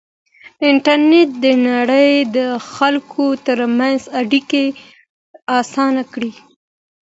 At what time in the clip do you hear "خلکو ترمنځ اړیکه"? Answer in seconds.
2.73-4.63